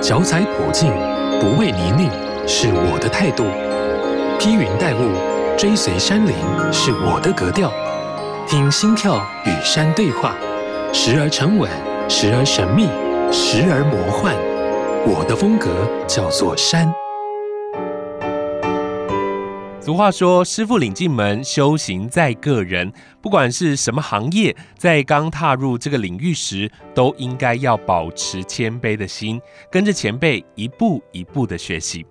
[0.00, 0.92] 脚踩普径，
[1.40, 2.08] 不畏泥泞，
[2.46, 3.44] 是我的态度；
[4.38, 5.10] 披云戴雾，
[5.56, 6.34] 追随山林，
[6.72, 7.72] 是我的格调。
[8.46, 10.36] 听心跳与山对话，
[10.92, 11.68] 时而沉稳，
[12.08, 12.86] 时而神秘，
[13.32, 14.34] 时而魔幻。
[15.04, 15.68] 我的风格
[16.06, 16.88] 叫做山。
[19.88, 22.92] 俗话说：“师傅领进门，修行在个人。”
[23.22, 29.40] 不管是什么行业，在刚踏入这个领域时，都应该要保持谦卑的心，
[29.72, 32.04] 跟着前辈一步一步的学习。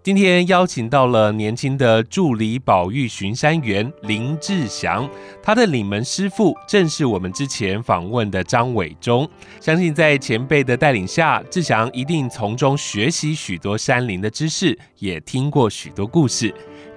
[0.00, 5.10] 今天邀请到了年轻的助理保育巡山员林志祥，
[5.42, 9.28] 他的领门师傅正是我们之前访问的张伟忠。
[9.60, 16.54] 相信在前辈的带领下，志祥一定从中学习许多山林的知识，也听过许多故事。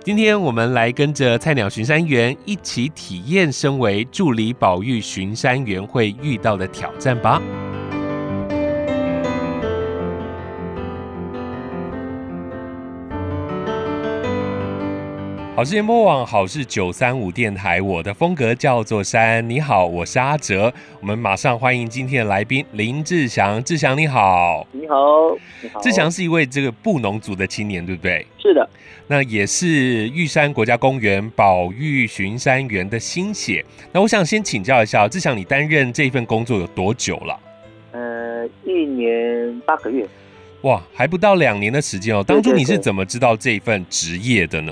[0.07, 7.41] 今天我们来跟着菜鸟巡山员一起体验身为助理保育巡山员会遇到的挑战吧。
[15.57, 19.49] 好事联播网，好事九三五电台，我的风格叫做山。
[19.49, 20.71] 你好，我是阿哲。
[21.01, 23.63] 我们马上欢迎今天的来宾林志祥。
[23.63, 24.95] 志祥你好，你好，
[25.63, 25.81] 你好。
[25.81, 28.23] 志祥是一位这个布农族的青年，对不对？
[28.37, 28.69] 是的。
[29.07, 33.65] 那也是玉山国家公园保育巡山员的心血。
[33.91, 37.39] 那我想先请教一下，志祥，你担任这份工作有多久了？
[37.93, 40.07] 呃，一年八个月。
[40.61, 42.23] 哇，还不到两年的时间哦。
[42.23, 44.71] 当初你是怎么知道这份职业的呢？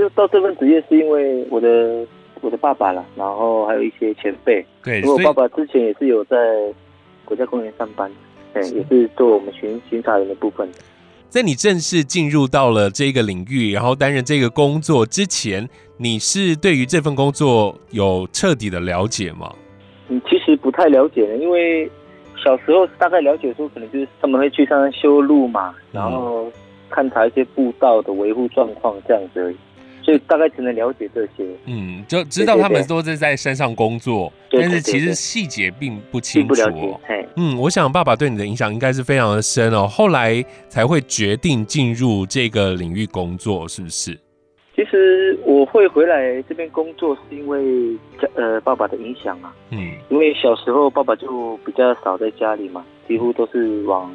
[0.00, 2.06] 就到这份职业是因为我的
[2.40, 4.64] 我的爸爸了，然后还有一些前辈。
[4.82, 6.36] 对，因为我爸爸之前也是有在
[7.24, 8.10] 国家公园上班，
[8.52, 10.68] 对，也是做我们巡巡查员的部分。
[11.28, 19.52] 在你正式进入到了这个领域，然后担任这个工作之前，你是对于这份工作有彻底的了解吗？
[20.08, 21.88] 嗯，其实不太了解的，因为
[22.42, 26.50] 小时候大概了解说，可能就是他们会去上山修路嘛，然后
[26.90, 29.56] 勘察一些步道的维护状况这样子而已。
[30.02, 37.00] 所以大概只能了解这些，嗯，就知道他们都是在山上工作，但是其实细节并不清楚。
[37.36, 44.18] 嗯，我想爸爸对你的影响应该是非常的深哦，后来才会决定进入这个领域工作，是不是？
[44.74, 47.96] 其实我会回来这边工作，是因为
[48.34, 54.10] 呃爸爸的影响啊，嗯，因为小时候爸爸就比较少在家里嘛，几乎都是往。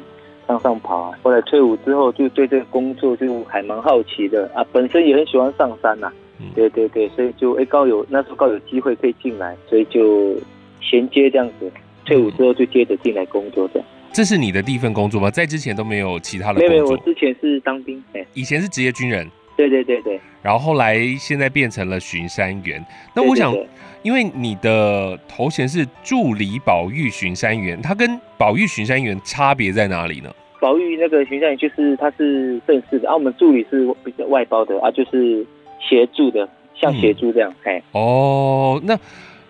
[0.46, 1.10] 向上爬啊！
[1.22, 4.64] 后来退伍之后，就对这个工作就还蛮好奇的啊。
[4.72, 6.12] 本身也很喜欢上山呐、啊，
[6.54, 10.34] 对对对，所以就哎刚有那时候刚有机会可以进来，所以就
[10.80, 11.70] 衔接这样子。
[12.04, 13.88] 退伍之后就接着进来工作这样。
[14.12, 15.30] 这是你的第一份工作吗？
[15.30, 16.68] 在之前都没有其他的工作？
[16.68, 19.28] 没有，没有，我之前是当兵，哎，以前是职业军人。
[19.56, 20.20] 对对对对。
[20.42, 22.84] 然后后来现在变成了巡山员。
[23.14, 23.68] 那我想，对对对，
[24.02, 30.30] 因为你的头衔是助理保育巡山员，它跟保育巡山员差别在哪里呢？
[30.60, 35.46] 保育那个巡山员就是他是正式的，啊，我们助理是比较外包的啊，就是
[35.80, 38.98] 协助的，像协助这样，哎、嗯，哦，那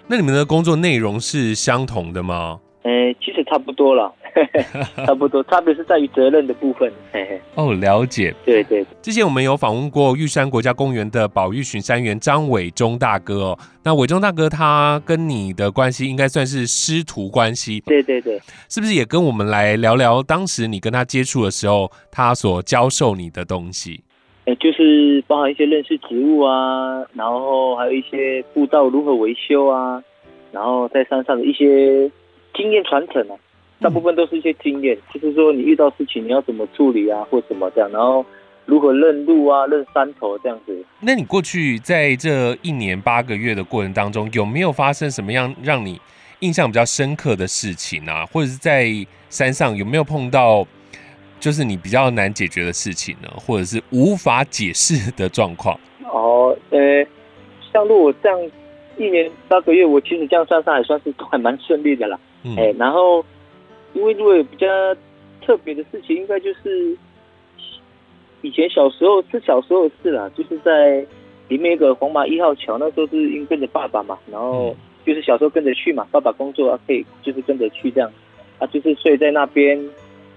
[0.08, 2.60] 那你们的工作内容是相同的吗？
[2.86, 4.14] 呃，其实差不多了。
[5.04, 6.92] 差不多，差别是在于责任的部分。
[7.10, 7.40] 嘿嘿。
[7.56, 8.32] 哦，了解。
[8.44, 8.86] 对对。
[9.02, 13.58] 之前我们有访问过玉山国家公园的保育巡山员张伟忠大哥哦。
[13.82, 17.80] 那伟忠大哥他跟你的关系应该算是师徒关系。
[17.86, 18.38] 对对对。
[18.68, 24.04] 是不是也跟我们来聊聊当时你跟他接触的时候，他所教授你的东西？
[24.44, 30.00] 呃，就是包含一些认识植物啊，然后还有一些步道如何维修啊，
[30.52, 32.08] 然后在山上的一些
[32.56, 33.36] 经验传承啊。
[33.78, 38.24] 大部分都是一些经验，就是说你遇到事情你要怎么处理啊，或什么这样，然后
[38.64, 40.82] 如何认路啊、认山头这样子。
[41.00, 46.00] 那你过去在这一年八个月的过程当中，有没有发生什么样让你
[46.40, 48.24] 印象比较深刻的事情啊？
[48.32, 48.90] 或者是在
[49.28, 50.66] 山上有没有碰到
[51.38, 53.28] 就是你比较难解决的事情呢？
[53.36, 55.78] 或者是无法解释的状况？
[56.10, 57.06] 哦，呃，
[57.70, 58.50] 像如果这样
[58.96, 62.18] 一年八个月，我其实这样算上还算是都还蛮顺利的啦。
[62.46, 63.24] 嗯，哎，然后。
[63.94, 64.66] 因为如果有比较
[65.40, 66.94] 特别的事情，应该就是
[68.42, 71.02] 以前小时候是小时候的事啦，就是在
[71.48, 74.76] 里面一个黄马一号桥，那时候是因为跟着爸爸嘛，然后
[75.06, 78.12] 就是小时候跟着去嘛，爸爸工作啊，可以就是跟着去这样，
[78.58, 79.78] 啊，就是睡在那边，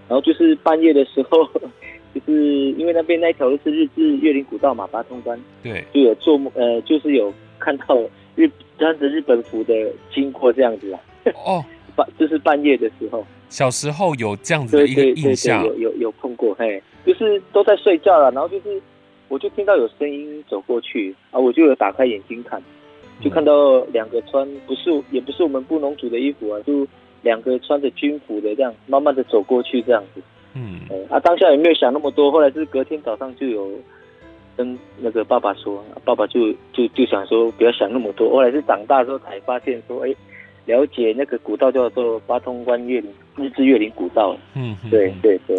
[0.07, 1.43] 然后就是半夜的时候，
[2.15, 7.97] 就是因为那边那一条路是日治越岭古道嘛，八通关，对，就有做梦，呃，就是有看到
[8.37, 9.73] 日穿着日本服的
[10.13, 10.99] 经过这样子啦，
[11.45, 11.61] 哦，
[11.99, 13.25] 半就是半夜的时候。
[13.49, 18.81] 小时候有这样子的一个印象，对对对对有有有碰过，嘿，就是都在睡觉了，然后就是
[19.27, 22.61] 我就听到有声音走过去啊，我就有打开眼睛看，
[23.21, 26.87] 就看到两个穿不是也不是我们布农族的衣服啊，就
[27.21, 30.21] 两个穿着军服的这样，慢慢的走过去这样子，
[30.53, 33.71] 嗯，啊，当下也没有想那么多，后来是隔天早上就有
[34.55, 38.29] 跟那个爸爸说，爸爸就就就想说不要想那么多。
[38.29, 40.13] 后来是长大之后才发现说，哎，
[40.69, 44.37] 了解那个古道叫做八通关越岭日治越岭古道。
[44.53, 45.57] 嗯，对对对。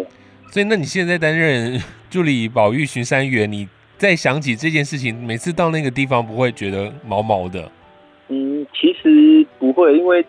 [0.49, 1.79] 所以，那你现在担任
[2.09, 3.67] 助理保育巡山员，你
[3.97, 7.69] 再想起这件事情，每次到那个地方不会觉得毛毛的？
[8.29, 10.25] 嗯，其实不会，因为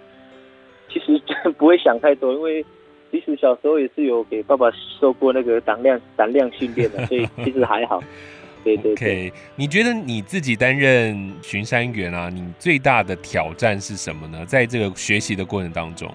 [0.93, 2.64] 其实不会想太多，因为。
[3.12, 8.02] 其实小时候也是有给爸爸受过那个胆量胆量训练的，所以其实还好。
[8.64, 9.31] 对对对。
[9.31, 9.32] Okay.
[9.56, 14.44] 你觉得你自己担任巡山员啊，你最大的挑战是什么呢？
[14.47, 16.09] 在这个学习的过程当中，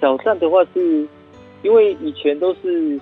[0.00, 1.06] 挑战的话是，
[1.62, 3.00] 因为以前都是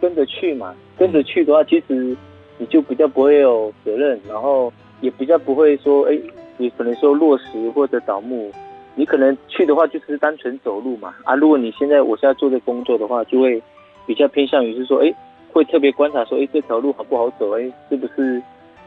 [0.00, 2.16] 跟着去嘛，跟着去的话，其实
[2.58, 6.18] 你就比较不会有责任，然后也比较不会说，哎，
[6.56, 8.52] 你可能说落石或者倒木。
[8.96, 11.34] 你可能去的话就是单纯走路嘛啊！
[11.34, 13.60] 如果你现在我现在做的工作的话，就会
[14.06, 15.12] 比较偏向于是说，哎，
[15.54, 17.56] 会特别观察说，哎，这条路好不好走？
[17.56, 18.42] 哎，是不是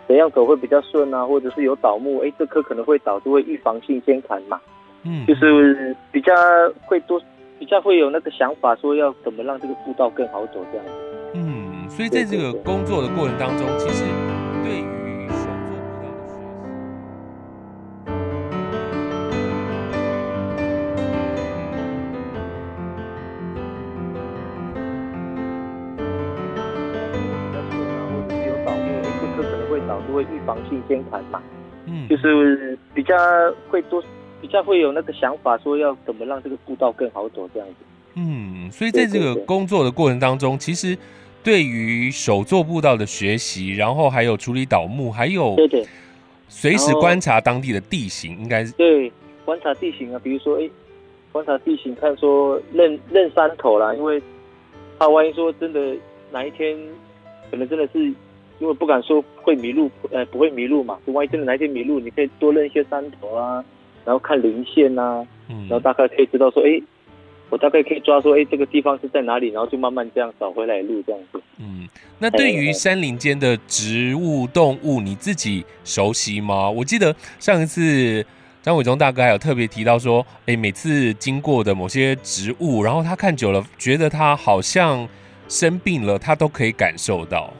[0.07, 1.25] 怎样走会比较顺啊？
[1.25, 4.59] 或者是有倒木，哎，这棵可能会倒，就会预防性先砍嘛。
[5.03, 6.33] 嗯，就是比较
[6.85, 7.19] 会多，
[7.57, 10.91] 比较会有那个想法，说要怎么让这个步道更好走这样子。
[11.33, 14.03] 嗯，所以在这个工作的过程当中，其实
[14.63, 15.06] 对于。
[30.17, 31.39] 会预防性先砍嘛，
[31.85, 33.15] 嗯，就是比较
[33.69, 34.03] 会多，
[34.41, 37.75] 比较会有那个想法，说要怎么让这个步道更好走这样子。
[38.15, 40.97] 嗯，所以在这个工作的过程当中，其实
[41.43, 45.85] 对于手作步道的学习，然后还有处理倒木，还有对对，
[46.49, 49.11] 随时观察当地的地形，应该是对
[49.45, 50.67] 观察地形啊，比如说哎，
[51.31, 54.19] 观察地形，看说认认山头啦，因为
[54.97, 55.95] 怕万一说真的
[56.31, 56.75] 哪一天
[57.51, 58.11] 可能真的是。
[58.59, 60.97] 因为不敢说会迷路，呃，不会迷路嘛。
[61.05, 63.63] 就万一真的哪天迷路，你可以多认一些山头啊，
[64.03, 66.81] 然后看零线啊，嗯，然后大概可以知道说，哎，
[67.49, 71.41] 我大概可以抓说，哎，这个地方是在哪里，然后就慢慢这样找回来路这样子。
[71.59, 71.87] 嗯，
[72.19, 76.69] 那对于山林间的植物、动物，你自己熟悉吗？
[76.69, 78.25] 我记得上一次
[78.61, 85.07] 张伟忠大哥还有特别提到说，哎，每次经过的某些植物，然后他看久了，觉得他好像
[85.47, 87.53] 生病了，他都可以感受到。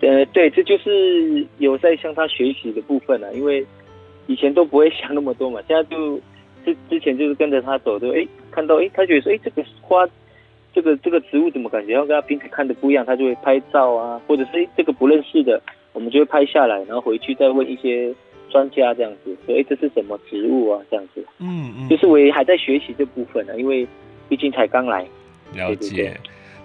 [0.00, 3.66] 呃，对，这就是有在向他学习的部分了，啊，因为
[4.26, 6.18] 以前都不会 想那么多嘛，现在就
[6.64, 10.08] 之之前就是跟着他走就，哎，看到哎，他觉得说，哎，这个花，
[10.72, 15.60] 这个这个植物怎么感觉要跟他平时看的不一样，他就会拍照啊，或者是这个不认识的，
[15.92, 18.14] 我们就会拍下来，然后回去再问一些
[18.48, 20.80] 专家这样子，说，哎，这是什么植物啊？
[20.90, 23.86] 这样子，嗯嗯，就是我也还在学习这部分呢，啊，因为
[24.28, 25.06] 毕竟才刚来，
[25.54, 25.90] 了解。
[25.96, 26.16] 对对对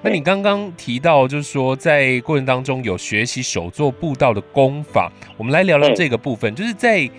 [0.06, 6.54] 那你刚刚提到，就是说在过程当中有学习手作步道的功法，我们来聊聊这个部分。
[6.54, 7.10] 就是在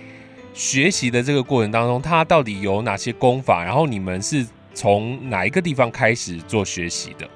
[0.54, 3.64] 学习的这个过程当中，它到底有哪些功法？
[3.64, 7.26] 然后你们是从哪一个地方开始做学习的？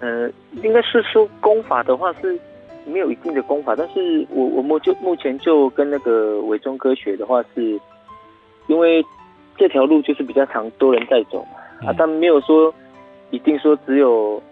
[0.00, 0.28] 呃，
[0.60, 2.36] 应该是说功法的话是
[2.84, 7.80] 没有一定的功法，但是我我目就目前就跟那个伟忠哥学的话，是
[8.66, 9.00] 因为
[9.56, 12.74] 这条路就是比较常多人在走嘛，啊，但没有说
[13.30, 14.42] 一定说只有。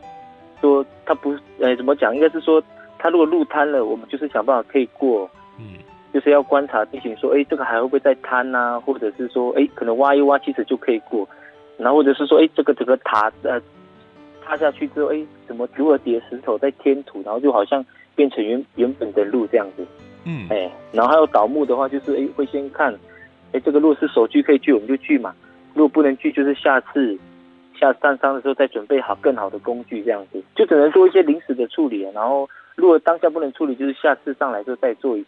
[0.61, 2.15] 说他不，呃，怎么讲？
[2.15, 2.63] 应该是说，
[2.99, 5.79] 他如果路瘫了，我们就是想办法可以过，嗯，
[6.13, 8.79] 就是要观察地形，说，哎，这个还会不会再瘫啊？
[8.81, 11.29] 或者是说，哎，可能挖一挖，其实就可以过。
[11.77, 13.61] 然后或者是说，哎，这个整个塔，呃，
[14.45, 17.85] 塌下去之后，哎，怎么如何叠石头再添土，然后就好像
[18.15, 19.87] 变成原原本的路这样子，
[20.25, 22.93] 嗯，哎，然后还有倒木的话，就是哎，会先看，
[23.53, 25.31] 哎，这个如果是手锯可以锯，我们就锯嘛；
[25.75, 27.17] 如果不能锯，就是下次。
[27.79, 32.03] 下上山的时候再准备好更好的工具，这样子就只能做一些临时的处理。
[32.13, 35.25] 然后如果当下不能处理，就是下次上来之后再做一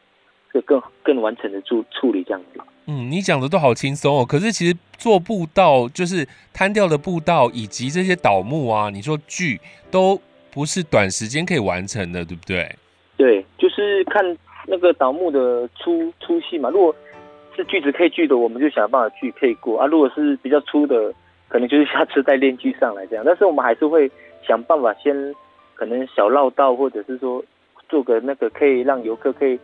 [0.52, 2.60] 个更更完整的处处理，这样子。
[2.86, 4.26] 嗯，你讲的都好轻松哦。
[4.26, 12.68] 可是其实做步道，就是瘫掉的步道以及这些倒木啊，你说锯都不是短时间可以完成的，对不对？
[13.16, 14.24] 对，就是看
[14.66, 16.68] 那个倒木的粗粗细嘛。
[16.68, 16.94] 如果
[17.54, 19.86] 是锯子可以锯的，我们就想办法锯可以过啊。
[19.86, 21.12] 如果是比较粗的。
[21.50, 24.10] 可能就是下次带链锯上来这样，但是我们还是会
[24.46, 25.34] 想办法先
[25.74, 27.44] 可能小绕道，或者是说
[27.88, 29.58] 做个那个可以让游客可以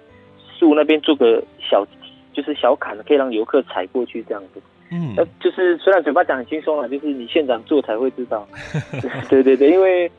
[0.59, 1.87] 树那边做个小
[2.33, 4.61] 就是小坎，可以让游客踩过去这样子。
[4.91, 8.47] 嗯，那就是虽然嘴巴讲很轻松啊，就是你现场做才会知道。
[9.31, 10.11] 对对对，因为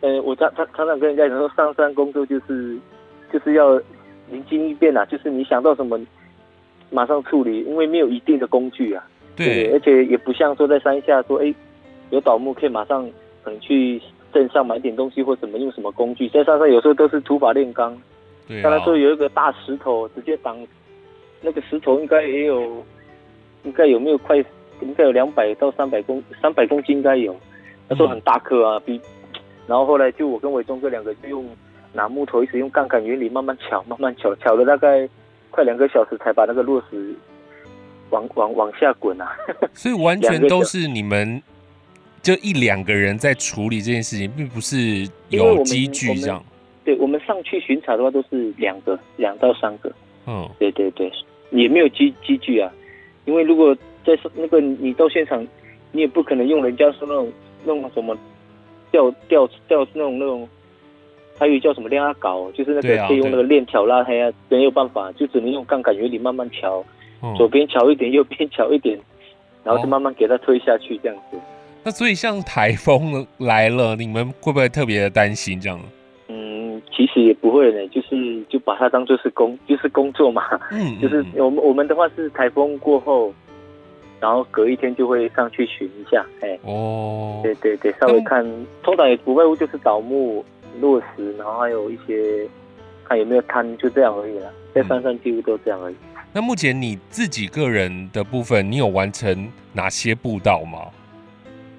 [0.00, 2.76] 呃，我常常常常跟人家讲说，上山工作就是
[3.32, 3.76] 就是要
[4.30, 6.00] 灵机应变啊，就是你想到什么
[6.90, 9.04] 马上处理，因为没有一定的工具啊。
[9.34, 11.54] 对，而且也不像说在山下说，哎，
[12.10, 13.08] 有倒木可以马上
[13.42, 14.00] 可能去
[14.32, 17.96] 镇上买点东西或什么，用什么工具，在山上有时候都是土法炼钢。
[18.46, 18.62] 对、啊。
[18.62, 20.56] 当然说有一个大石头直接挡，
[21.40, 22.84] 那个石头应该也有，
[23.64, 24.36] 应该有没有快，
[24.80, 27.34] 应该有两百到三百公三百公斤应该有。
[27.88, 29.00] 那时候很大颗啊，比。
[29.66, 31.46] 然后后来就我跟伟忠哥两个就用
[31.92, 35.08] 拿木头，一直用杠杆原理慢慢敲，慢慢敲，敲了大概
[35.50, 37.14] 快两个小时才把那个落石
[38.12, 39.26] 往往往下滚啊。
[39.74, 41.42] 所以完全都是你们
[42.22, 46.40] 就一两个人在处理这件事情，并不是有机具这样。
[46.84, 49.92] 对，我们上去巡查的话都是两个，两到三个。
[50.26, 51.10] 嗯，对对对，
[51.50, 52.72] 也没有机机具啊，
[53.24, 53.76] 因为如果
[54.06, 55.44] 在那个你到现场，
[55.90, 57.32] 你也不可能用人家说那种
[57.64, 58.16] 那种什么。
[58.92, 60.46] 吊吊吊那种那种，
[61.38, 66.84] 还有叫什么链鉸，就是那个可以用那个链条拉开啊，没有办法，就只能用杠杆原理慢慢调，嗯、
[67.36, 68.98] 左边敲一点，右边敲一点，
[69.64, 71.38] 然后就慢慢给它推下去这样子。
[71.84, 75.80] 那所以像台风来了，你们会不会特别的担心这样？
[76.28, 80.42] 嗯，其实也不会呢，就是就把它当做是工，就是工作嘛。
[80.70, 83.32] 嗯，就是我们我们的话是台风过后。
[84.20, 88.46] 然后隔一天就会上去巡一下，哎，哦，对对对，稍微看，
[88.80, 90.44] 通常也不外乎就是倒木、
[90.80, 92.48] 落石，然后还有一些
[93.02, 94.48] 看有没有滩，就这样而已了。
[94.72, 95.94] 在山上几乎都这样而已。
[95.94, 96.11] 嗯。
[96.32, 100.88] 那目前你自己个人的部分，你有完成哪些步道吗？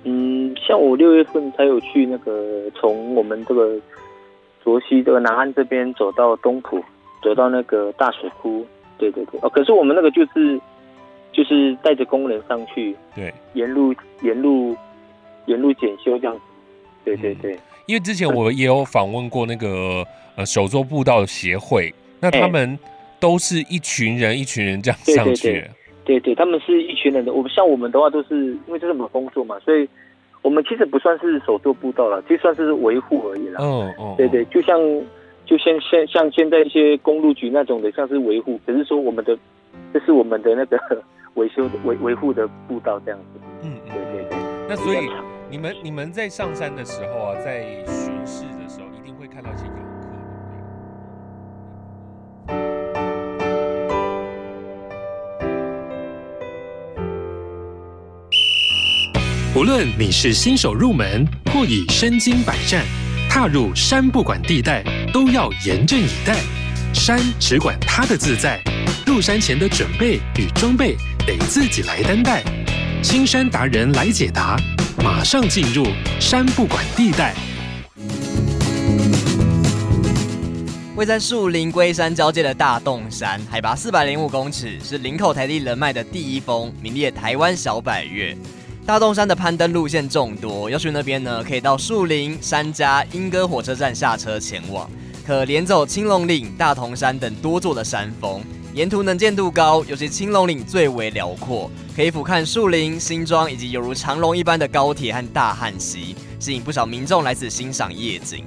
[0.03, 3.79] 嗯，像我六月份才有去那个从我们这个
[4.63, 6.83] 卓西这个南岸这边走到东埔，
[7.23, 8.65] 走到那个大水窟，
[8.97, 10.59] 对对对，哦，可是我们那个就是。
[11.35, 13.91] 就是带着工人上去，对，沿路
[14.21, 14.77] 沿路
[15.47, 16.41] 沿路检修这样子，
[17.03, 17.57] 对对对。
[17.87, 20.05] 因为之前我也有访问过那个
[20.35, 22.77] 呃手作步道协会，那他们
[23.23, 25.65] 都是一群人一群人这样上去，
[26.03, 27.31] 对对，对，他们是一群人的。
[27.31, 29.87] 我们像我们的话，都是因为这是我们工作嘛，所以
[30.41, 33.63] 我们其实不算是手作步道了，其实算是维护而已啦。
[33.63, 34.77] 哦哦，对对，就像
[35.45, 39.37] 就像像像现在一些公路局那种的，像是维护，只是说我们的
[39.93, 40.77] 这是我们的那个。
[41.35, 44.37] 维修的维维护的步道这样子，嗯，对对对。
[44.69, 45.09] 那所以
[45.49, 47.65] 你们你们在上山的时候啊，在
[59.75, 62.85] 论你是新手入门，或已身经百战，
[63.27, 66.37] 踏入山不管地带，都要严阵以待。
[66.93, 68.61] 山只管它的自在，
[69.03, 70.95] 入山前的准备与装备。
[71.25, 72.43] 得自己来担待，
[73.01, 74.55] 青山达人来解答，
[75.03, 75.87] 马上进入
[76.19, 77.33] 山不管地带。
[80.95, 88.37] 位在树林龟山交界的大洞山，海拔四百零五公尺，是林口台地人脉的第一峰，名列台湾小百岳。
[88.85, 94.89] 大洞山的攀登路线众多，要去那边呢，可以到树林、山家、莺歌火车站下车前往，
[95.25, 98.43] 可连走青龙岭、大同山等多座的山峰。
[98.73, 108.43] 沿途能见度高，尤其青龙岭最为辽阔，可以俯瞰树林、新庄以及犹如长龙一般的高铁和大汉溪，吸引不少民众来此欣赏夜景。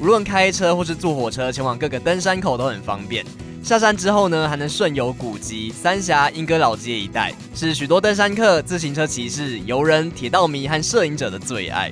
[0.00, 3.24] 无论开车或是坐火车前往各个登山口都很方便。
[3.64, 11.90] 下山之后呢，还能顺游古迹、三峡、莺歌老街一带，是许多登山客、自行车骑士、游人、铁道迷和摄影者的最爱。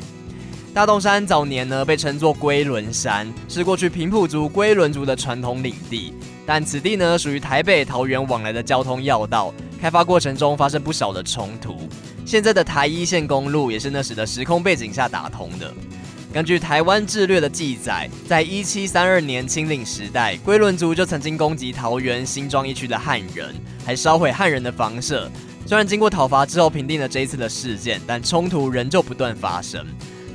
[0.75, 6.13] 大洞山早年呢被称作龟仑山，是过去平埔族、龟仑族的传统领地。
[6.45, 11.89] 但此地呢属于台北、桃园往来的交通要道，开发过程中发生不少的冲突。
[12.27, 15.73] 现在的台一线公路也是那时的时空背景下打通的。
[16.33, 25.31] 根据台湾志略的记载，在一七三二年清领时代，龟伦族就曾经攻击桃园新庄一区的汉人，还烧毁汉人的房舍。
[25.67, 29.87] 虽然经过讨伐之后平定了这一次的事件，但冲突仍旧不断发生。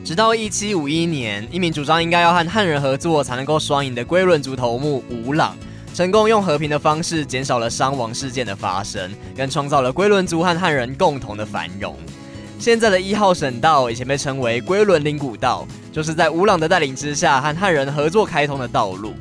[0.06, 5.58] 直到一七五一年，一名主张应该要和汉人合作才能够双赢的龟伦族头目吴朗，
[5.96, 11.98] 成功用和平的方式减少了伤亡事件的发生，更创造了龟伦族和汉人共同的繁荣。
[12.60, 19.16] 现在的一号省道以前被称为龟伦岭古道，就是在吴朗的带领之下和汉人合作开通的道路。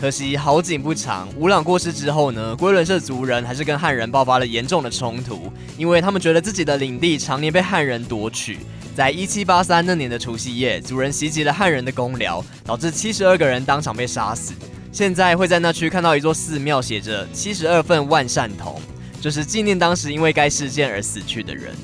[0.00, 8.60] 可惜好景不长，吴朗过世之后呢，龟伦社族人还是跟汉人爆发了严重的冲突，因为他们觉得自己的领地常年被汉人夺取。
[8.94, 14.52] 在一七八三那年的除夕夜，族人袭击了汉人的公寮，导致七十二个人当场被杀死。
[14.92, 18.80] 现在会在那区看到一座寺庙，写着“七十二份万善铜”，
[19.20, 21.74] 就是纪念当时因为该事件而死去的人。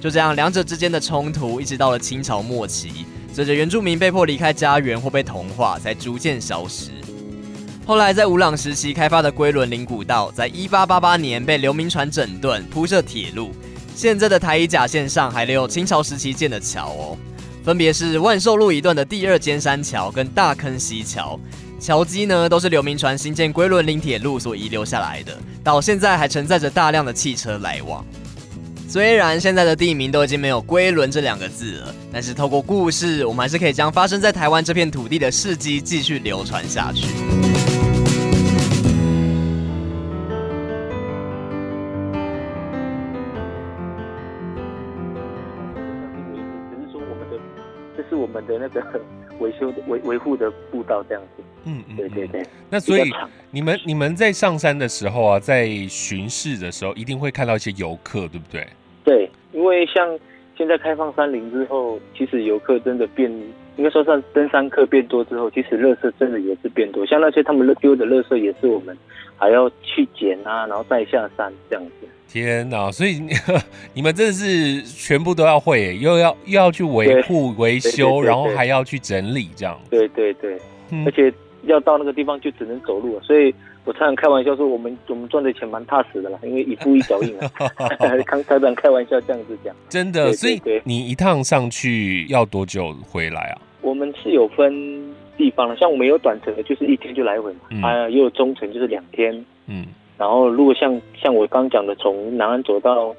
[0.00, 3.04] 就这样，两者之间的冲突一直到了清朝末期，
[3.34, 6.90] 随着原住民被迫离开家园或被同化，才逐渐消失。
[7.84, 13.50] 后来在吴朗时期开发的龟仑岭古道，在一八八八年被刘铭传整顿，铺设铁路。
[13.94, 17.18] 现在的台一甲线上还留有清朝时期建的桥哦。
[17.62, 21.38] 分别是万寿路一段的第二尖山桥跟大坑溪桥。
[21.78, 28.04] 桥基呢，都是刘铭传新建龟仑岭铁路所遗留下来的，到现在还承载着大量的汽车来往。
[28.90, 37.06] 虽然现在的地名都已经没有“龟仑”这两个字了，但是透过故事，我们还是可以将发生在台湾这片土地的事迹继续流传下去。
[37.06, 37.12] 只
[46.74, 47.38] 是说我们的，
[47.96, 49.00] 这是我们的那个
[49.38, 51.44] 维修的维维护的步道这样子。
[51.62, 52.44] 嗯嗯，对对对。
[52.68, 53.08] 那所以
[53.52, 58.66] 你们你们在上山的时候啊，在巡视的时候，一定会看到一些游客，对不对？
[59.04, 60.18] 对，因为像
[60.56, 63.30] 现在开放山林之后，其实游客真的变，
[63.76, 67.04] 应该说上登山客变多之后，其实垃圾真的也是变多。
[67.06, 68.96] 像那些他们丢的垃圾，也是我们
[69.36, 72.06] 还要去捡啊，然后再下山这样子。
[72.28, 72.92] 天哪！
[72.92, 73.20] 所以
[73.94, 79.80] 你们真的是全部都要会， 又要又要去维护维修，然后还要去整理这样。
[79.90, 80.58] 对对对，
[80.90, 83.54] 嗯、而且要到那个地方就只能走路，所以。
[83.84, 87.50] 我常常开玩笑说，我们我们赚的钱蛮踏实的啦，因为一步一脚印啊。
[88.26, 90.32] 开开玩开玩笑这样子讲，真的。
[90.34, 93.62] 所以你一趟上去要多久回来啊？
[93.80, 94.70] 我们是有分
[95.38, 97.60] 地方的，像我们有短程的，就是一天就来回嘛。
[97.70, 99.44] 嗯、啊，也有中程，就是两天。
[99.66, 99.86] 嗯。
[100.18, 103.16] 然后如果像像我刚讲的，从南安走到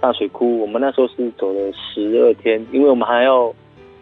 [0.00, 3.54] 大水库，我们那时候是走了十二天，因为我们还要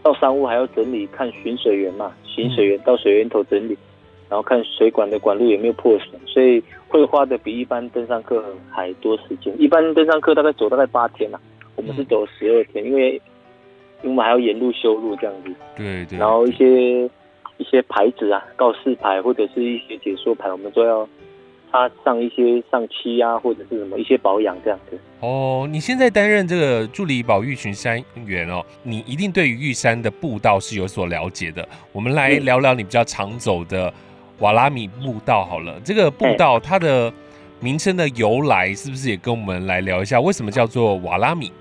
[0.03, 3.77] 到山屋还要整理，看巡水员嘛，巡水员到水源头整理。
[4.31, 9.53] 然后看水管的管路有没有破损，所以会花的比一般登山客还多时间。
[9.61, 13.21] 一般登山客大概走大概八天呐、啊，我们是走十二天，因为
[14.03, 15.53] 因为我们还要沿路修路这样子。
[15.77, 16.17] 对对。
[16.17, 17.05] 然后一些
[17.57, 21.09] 一些牌子啊，告示牌或者是一些解说牌，我们都要
[21.73, 24.97] 擦上一些上漆啊，或者是什么一些保养这样子。
[25.19, 31.69] 哦，你现在担任这个助理保育群山员哦，你一定对于玉山的步道是有所了解的。
[31.91, 33.93] 我们来聊聊你比较常走的。
[34.41, 37.13] 瓦拉米步道好了，这个步道它的
[37.61, 40.21] 名称的由来是不是也跟我们来聊一下？
[40.21, 41.53] 为什么叫做瓦拉米？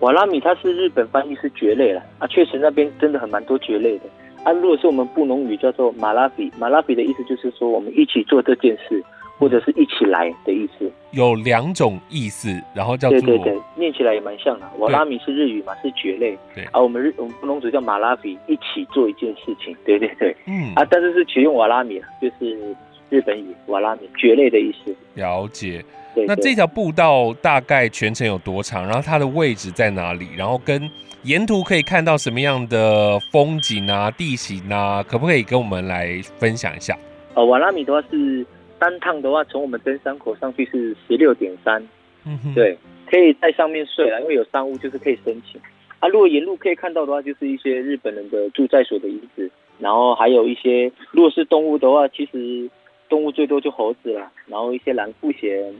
[0.00, 4.04] 瓦拉米它是日本翻译是蕨类了啊，确实那边真的很蛮多蕨类的
[4.46, 4.52] 啊。
[4.52, 9.02] 如果是我们布农语叫做马拉比，马拉比的意思就是说我们一起做这件事，
[9.38, 10.90] 或者是一起来的意思。
[11.12, 14.66] 有两种意思，然后叫做对对对，念起来也蛮像的。
[14.78, 16.38] 瓦拉米是日语嘛，是蕨类。
[16.54, 19.76] 对，啊、我们日我们布农族叫马拉比，一起做一件事情。
[19.84, 22.74] 对对对，嗯啊，但是是取用瓦拉米，就是
[23.08, 24.94] 日本语瓦拉米蕨类的意思。
[25.14, 25.84] 了解。
[26.26, 28.86] 那这条步道大概全程有多长？
[28.86, 30.28] 然后它的位置在哪里？
[30.34, 30.90] 然后跟
[31.26, 35.02] 沿途可以看到什么样的风景啊、地形啊？
[35.02, 36.96] 可不可以跟我们来分享一下？
[37.34, 38.46] 呃，瓦拉米的话是。
[38.78, 41.82] 单趟的话，从我们登山口上去是十六点三，
[42.26, 42.76] 嗯哼，对，
[43.10, 45.58] 可以在上面睡了，因为有商务，就是可以申请。
[45.98, 52.68] 啊，如果沿路可以看到的话，就是一些日本人的住在所的遗址，然后还有一些，如果是动物的话，其实
[53.08, 55.72] 动物最多就猴子啦，然后一些蓝腹鷴，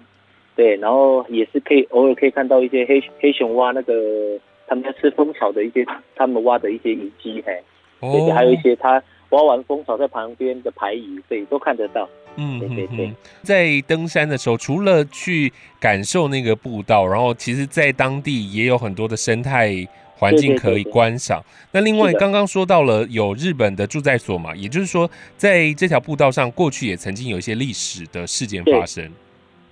[0.57, 7.63] 对，然后也是可以偶尔可以看到一些黑黑熊蛙那个他们在吃蜂巢的一些，他们挖的一些遗迹，嘿，
[8.01, 12.09] 哦，对，还有一些他挖完蜂巢在旁边的排遗，对，都看得到。
[12.37, 15.51] 嗯，对对对，在登山的时候，除了去
[15.81, 19.73] 感受那个步道，然后其实，在当地也有很多的生态
[20.17, 21.41] 环境可以观赏。
[21.41, 29.11] 对对对对，那另外，刚刚说到了有日本的驻在所嘛，也就是说，在这条步道上，过去也曾经有一些历史的事件发生。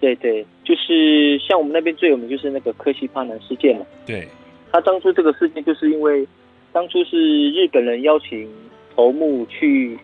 [0.01, 3.85] 对对，对，就是像我们那边最有名就是那个科西帕南事件嘛。
[4.07, 4.27] 对，
[4.75, 6.27] 他当初这个事件就是因为
[6.73, 7.17] 当初是
[7.53, 8.51] 日本人邀请
[8.97, 9.97] 头目去。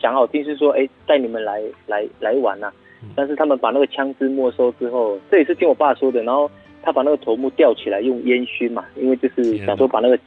[0.00, 2.72] 讲好听是说，哎，带你们来来来玩呐、啊，
[3.16, 6.22] 但是他们把那个枪支没收之后，这也是听我爸说的。
[6.22, 6.50] 然后
[6.82, 10.18] 他把那个头目吊起来用烟熏嘛，因为就是想说把那个，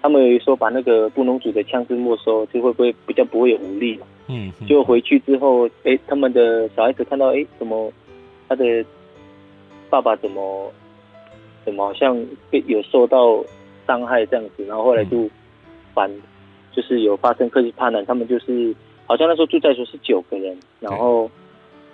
[0.00, 4.06] 他们有说把那个布农族的枪支没收，就会不会比较不会有武力嘛。
[4.28, 4.50] 嗯。
[4.66, 7.92] 就回去之后，哎，他们的小孩子看到，哎，怎么
[8.48, 8.82] 他的
[9.90, 10.72] 爸爸怎么
[11.68, 12.18] 怎么好像
[12.50, 13.44] 被有受到
[13.86, 15.28] 伤害这样子，然后后来就
[15.94, 16.10] 反，
[16.72, 18.74] 就是有发生科西帕南，他们就是。
[19.10, 21.30] 好像那时候住在所是九个人，然后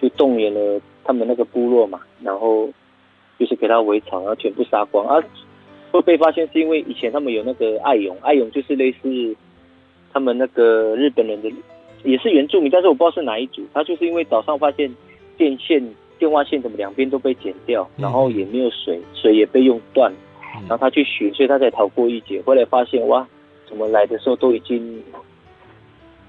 [0.02, 2.68] 就动员了他们那个部落嘛，然后
[3.38, 5.06] 就是给他围场，然后全部杀光。
[5.06, 5.22] 啊，
[5.92, 9.36] 会被发现是因为以前他们有那个爱勇，爱勇就是类似
[10.12, 11.48] 他们那个日本人的，
[12.02, 13.62] 也是原住民，但是我不知道是哪一组。
[13.72, 14.92] 他就是因为早上发现
[15.36, 15.80] 电线、
[16.18, 20.12] 电话线怎么两边都被剪掉，然后也没有水，水也被用断，
[20.68, 22.42] 然后他去寻，所以他才逃过一劫。
[22.46, 23.26] 后来发现哇，
[23.68, 25.02] 怎么来的时候都已经。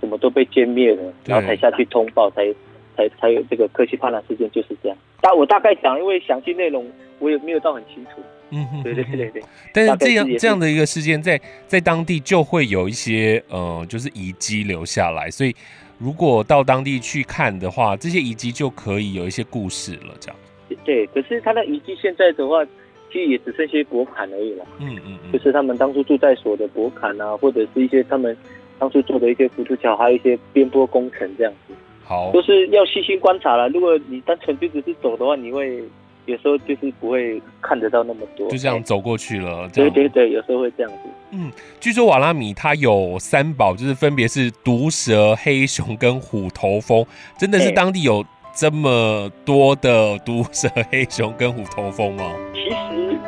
[0.02, 2.54] 怎么都被歼灭了，然后才下去通报，才
[2.96, 4.96] 才才有这个科西帕纳事件，就是这样。
[5.20, 6.86] 大我大概讲，因为详细内容
[7.18, 8.22] 我也没有到很清楚。
[8.56, 9.44] 嗯哼，对对对对。
[9.74, 15.54] 但是这样这样的一个事件，在在当地就会有一些呃，就是遗迹留下来，所以
[16.00, 20.38] 如果到当地去看的话，这些遗迹就可以有一些故事了，这样。
[20.84, 22.64] 对，可是它的遗迹现在的话，
[23.12, 24.66] 其实也只剩些驳坎而已了。
[24.80, 28.36] 嗯嗯嗯，就是他们当初住在所的驳坎啊，或者是一些他们
[28.80, 31.74] 当初做的一些浮屠桥，还有一些边坡工程这样子。
[32.04, 33.68] 好，都是要细心观察了。
[33.70, 35.82] 如果你单纯就只是走的话，你会
[36.26, 39.70] 有时候就是不会看得到那么多，就这样走过去了。
[39.70, 40.98] 对对对，有时候会这样子。
[41.32, 47.06] 嗯，据说瓦拉米它有三宝，就是分别是毒蛇、黑熊跟虎头蜂。
[47.38, 52.24] 真的是当地有这么多的毒蛇、黑熊跟虎头蜂吗？
[52.54, 52.76] 其实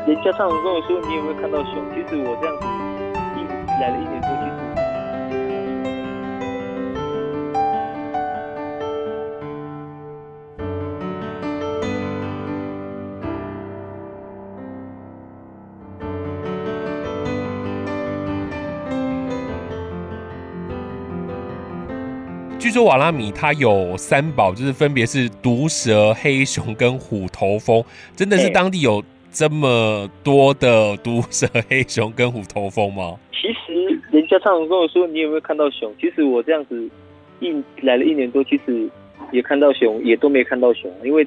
[0.08, 1.74] 人家常常跟我说，你有没有看到熊？
[1.94, 2.66] 其实我这样子
[3.36, 3.44] 一
[3.82, 4.30] 来了一年多，
[22.68, 27.82] 据说瓦拉米它有三宝，就是分别是毒蛇、黑熊跟虎头蜂。
[28.14, 29.02] 真的是当地有
[29.32, 33.18] 这么多的毒蛇、黑熊跟虎头蜂吗？
[33.32, 35.96] 其实人家常常跟我说，你有没有看到熊？
[35.98, 36.90] 其实我这样子
[37.40, 38.90] 一来了一年多，其实
[39.32, 40.92] 也看到熊，也都没看到熊。
[41.06, 41.26] 因为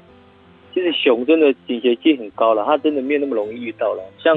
[0.75, 4.05] 其实熊真的警觉性很高了，它真的没有那么容易遇到了。
[4.23, 4.37] 像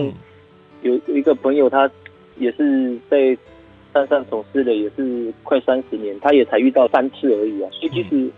[0.83, 1.91] 有有一个朋友，他
[2.37, 3.37] 也是在。
[3.93, 8.29] 山上从事的也是快三十年，他也才遇到三次而已啊，所以其实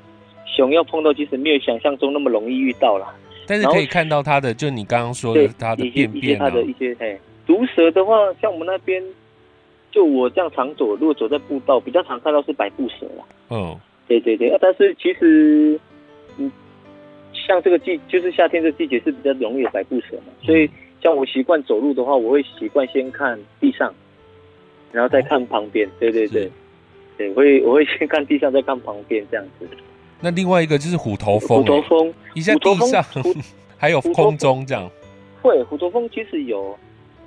[0.46, 3.08] 熊要碰到，其实没有想象中那么容易遇到了。
[3.48, 9.02] 但是可以看到它的，就你刚刚说的它的便便啊，它的一些嘿，毒蛇的话，像我们那边，
[9.92, 13.24] 就我这样常走，如果走在步道，比较常看到是百步蛇啦。
[13.50, 15.80] 嗯，对对对，但是其实，
[16.38, 16.52] 嗯，
[17.34, 20.70] 像这个季，就是夏天这个季节是比较容易有百步蛇嘛，所以
[21.02, 23.94] 像我习惯走路的话，我会习惯先看地上。
[24.96, 26.50] 然后再看旁边，对对对，
[27.18, 29.68] 对，我会我会先看地上，再看旁边这样子。
[30.22, 33.04] 那另外一个就是虎头蜂，虎头蜂一下地上，
[33.78, 34.90] 还有空中这样。
[35.42, 36.74] 会虎头蜂其实有，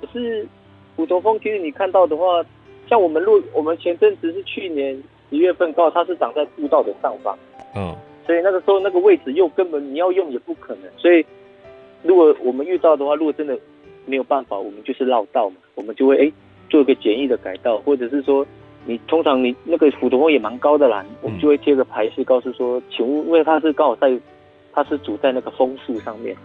[0.01, 0.47] 可是
[0.95, 2.43] 虎头蜂其实你看到的话，
[2.89, 7.37] 像我们路，我们前阵子是去年十月份告，它是长在步道的上方，
[7.75, 11.23] 嗯，所以那个时候那个位置又根本你要用也不可能，所以
[12.01, 13.55] 如果我们遇到的话，如果真的
[14.07, 16.31] 没有办法，我们就是绕道嘛，我们就会哎。
[16.69, 18.45] 做一个简易的改道，或者是说，
[18.85, 24.17] 你通常你那个虎头峰也蛮高的啦，我们就会贴个牌示，告诉说，请勿，因为它是刚好在，
[24.71, 26.35] 它是主在那个枫树上面，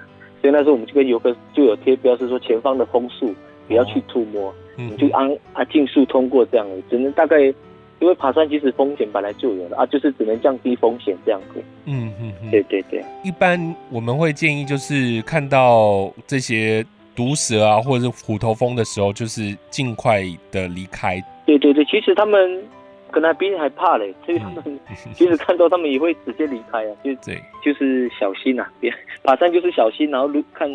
[0.40, 3.34] 所以那时候我们就跟游客就有贴标，是说前方的枫树
[3.68, 7.40] 不要去触摸，你、哦、就按啊尽速通过这样的，只能大概，
[8.00, 11.62] 因为爬山其实风险本来就有的啊，就是只能降低风险这样子。
[11.84, 13.04] 嗯嗯嗯，对对对。
[13.22, 13.58] 一般
[13.90, 16.84] 我们会建议就是看到这些。
[17.14, 21.22] 毒蛇啊，或者是虎头蜂的时候，就是尽快的离开。
[21.46, 22.62] 对对对，其实他们
[23.10, 24.80] 可能比你还怕嘞，所以他们
[25.14, 30.68] 其实看到他们也会直接离开啊，就 对，就是小心呐、啊，别 爬山就是小心，然后看，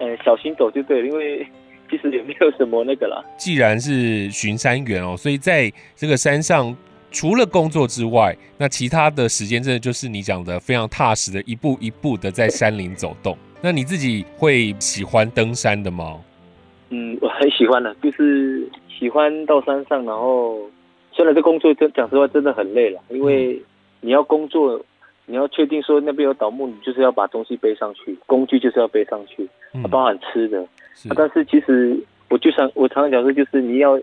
[0.00, 1.46] 呃，小心走就对了，因为
[1.90, 3.24] 其实也没有什么那个啦。
[3.38, 6.76] 既然是巡山员哦，所以在这个山上
[7.10, 13.36] 除了工作之外，那其他的时间真的就是你讲的非常踏实的，一步一步的在山林走动。
[13.62, 16.18] 那你自己会喜欢登山的吗？
[16.88, 20.58] 嗯，我很喜欢的，就是喜欢到山上，然后
[21.12, 23.60] 虽然这工作真讲实话真的很累了，因为
[24.00, 24.82] 你要工作，
[25.26, 29.46] 你要确定说那边有倒木，你就是要把东西背上去，工具就是要背上去，
[29.90, 30.66] 包含吃的。
[30.94, 34.00] 是啊，但是其实我就想，我常常讲说，就是你要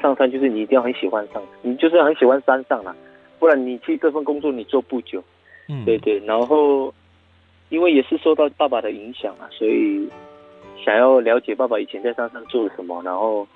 [0.00, 2.94] 上山，就是你一定要很喜欢上，你就是很喜欢山上啦，
[3.40, 5.20] 不然你去这份工作你做不久。
[5.68, 6.94] 嗯，对对，然后。
[7.70, 10.06] 因为也是受到爸爸的影响啊，所以
[10.84, 13.46] 想要了解爸爸以前在山上做了什么，然后，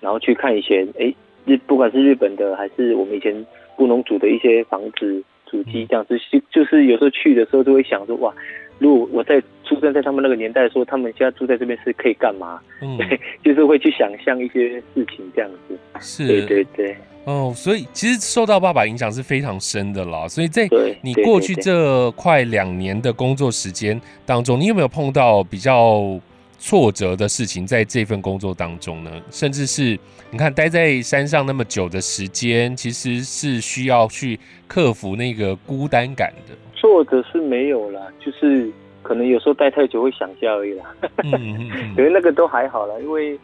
[0.00, 1.14] 然后去看以前，哎，
[1.46, 3.34] 日不管是日本的还是我们以前
[3.76, 8.34] 布农族的一些房子、主机这样子，就就是有时候去的时候就会想说，哇，
[8.78, 12.60] 如果我在出生在他们那个年代的时候，他们现在住在这边是可以干嘛？
[12.82, 15.78] 嗯，对， 就是会去想象一些事情这样子。
[16.00, 16.96] 是，对对对。
[17.24, 20.26] 哦，所以其实受到爸爸影响是非常深的啦。
[20.26, 20.66] 所以在
[21.02, 26.18] 你过去这快两年的工作时间当中，你有没有碰到比较
[26.58, 29.10] 挫折的事情在这份工作当中呢？
[29.30, 29.98] 甚至是
[30.30, 36.54] 你看待在山上那么久的时间，其实是需要去克服那个孤单感的。
[36.74, 38.70] 挫折是没有啦，就是
[39.02, 40.84] 可能有时候待太久会想家而已啦。
[41.24, 43.38] 嗯嗯嗯， 因为那个都还好啦，因为。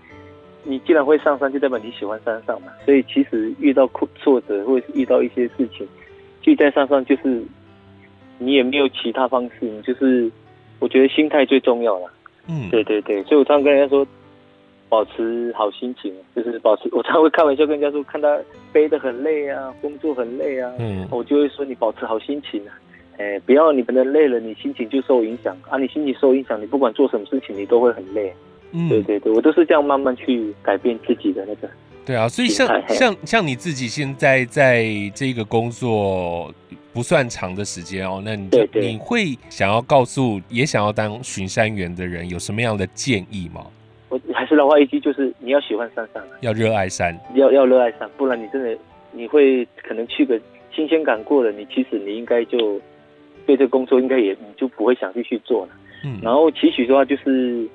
[0.68, 2.72] 你既然会上山，就代表你喜欢山上嘛。
[2.84, 5.86] 所以其实遇到挫挫折，或者是遇到一些事情，
[6.42, 7.42] 就在山上，就是
[8.38, 10.30] 你也没有其他方式，你就是
[10.80, 12.10] 我觉得心态最重要了。
[12.48, 14.06] 嗯，对对对，所以我常常跟人家说，
[14.88, 16.88] 保持好心情，就是保持。
[16.92, 18.38] 我常常会开玩笑跟人家说，看他
[18.72, 22.78] 背得很累啊，工作很累啊，嗯，我就会说你保持好心情啊，
[23.18, 28.32] 哎，不要你可能累了，你心情就受影响啊，你心情受影响，你不管做什么事情，你都会很累。
[28.76, 31.68] 嗯，对对对，我都是这样慢慢去改变自己的那个。
[32.04, 34.84] 对啊，所以像像像你自己现在在
[35.14, 36.52] 这个工作
[36.92, 43.66] 不算长的时间哦，那你对对你会想要告诉也想要当巡山员的人有什么样的建议吗？
[44.08, 48.78] 我还是老话一句，就是你要喜欢山上，要热爱山，要要热爱山，不然你真的
[49.10, 50.40] 你会可能去个
[50.72, 52.80] 新鲜感过了，你其实你应该就
[53.46, 55.72] 对这个工作应该也你就不会想继续做了。
[56.04, 57.66] 嗯，然后期许的话，就是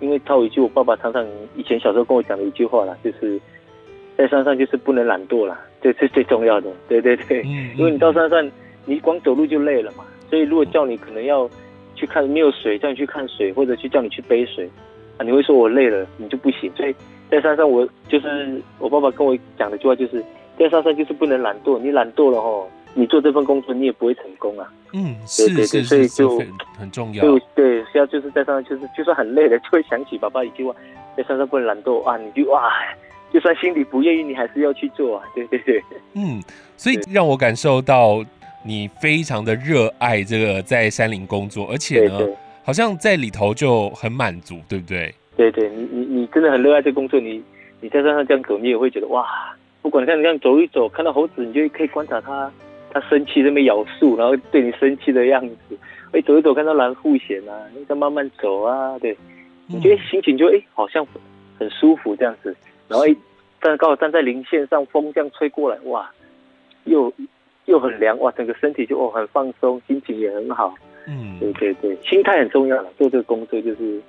[0.00, 3.40] 因为套一句我爸爸常常以前小时候跟我讲的一句话啦，就是。
[4.16, 6.68] 在山上就是不能懒惰啦，这是最重要的。
[6.86, 7.42] 对对对，
[7.74, 8.50] 因为你到山上，
[8.84, 10.04] 你光走路就累了嘛。
[10.28, 11.48] 所以如果叫你可能要
[11.94, 14.68] 去看没有水，叫你去看水，或者去叫你去背水，
[15.16, 16.70] 啊，你会说我累了，你就不行。
[16.76, 16.94] 所以
[17.30, 20.22] 在山上，我就是我爸爸跟我讲的句话，就是
[20.58, 21.78] 在山上就是不能懒惰。
[21.78, 24.72] 你懒惰了吼，你做这份工作你也不会成功啊。
[24.92, 26.38] 嗯，对对对，所以就
[26.78, 27.22] 很重要。
[27.22, 30.74] 就对，需要就是在山上，就是就算很累了，就会想起爸爸一句话：
[31.16, 32.70] 在山上不能懒惰啊，你就哇。
[33.32, 35.24] 就算心里不愿意，你还是要去做啊！
[35.36, 35.80] 对对对，
[36.14, 36.42] 嗯，
[36.76, 38.24] 所以让我感受到
[38.64, 45.14] 你非常的热爱这个在山林工作，而且呢，对对，好像在里头就很满足，对不对？
[45.36, 47.40] 对对，你你你真的很热爱这个工作，你
[47.80, 49.24] 你在山上这样走，你也会觉得哇！
[49.80, 52.50] 不管像你这样走一走，看到猴子，你就可以观察它，
[52.90, 55.78] 它生气在那边咬树，然后对你生气的样子。
[56.12, 59.16] 哎，走一走，看到蓝户险啊，你再慢慢走啊，对，
[59.68, 61.06] 你觉得心情就哎，好像
[61.58, 62.54] 很舒服这样子。
[62.88, 63.16] 然后一
[63.62, 66.10] 站刚好站在林线上，风这样吹过来，哇，
[66.84, 67.12] 又
[67.66, 70.74] 又很凉，哇，整个身体就哦很放松，心情也很好。
[71.06, 72.90] 嗯，对对对，心态很重要了。
[72.98, 74.00] 做这个工作就是，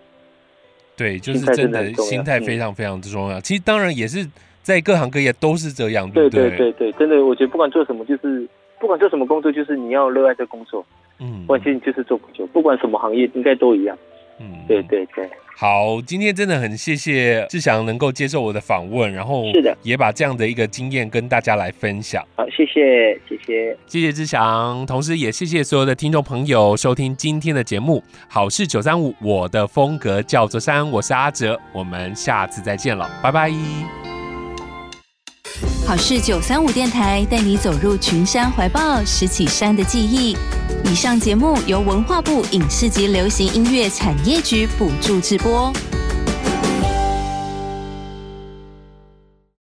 [0.97, 3.39] 对，就是真的心态非常非常之重要。
[3.41, 4.27] 其实当然也是
[4.63, 8.47] 在各行各业都是这样，对对对对，真的，我觉得不管做什么，就是
[8.81, 10.83] 不管做什么工作，就是你要热爱这工作。
[11.19, 13.95] 嗯，关键就是做不久，不管什么行业，应该都一样。
[14.39, 15.29] 嗯，对对对。
[15.55, 22.25] 好，今天真的很谢谢志祥能够接受我的访问，然后是的，也把这样的一个经验跟大家来分享。
[22.35, 28.03] 好，谢谢，谢谢，谢谢志祥，同时也谢谢所有的听众朋友收听今天的节目。
[28.27, 34.10] 好事九三五，我的风格叫做山，我是阿哲，我们下次再见了，拜拜。
[35.85, 40.37] 好事九三五电台带你走入群山怀抱，拾起山的记忆。
[40.85, 45.71] 以上节目由文化部影视及流行音乐产业局补助直播。